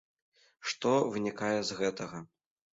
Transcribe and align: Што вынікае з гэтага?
Што 0.69 0.95
вынікае 1.17 1.53
з 1.71 1.81
гэтага? 1.85 2.27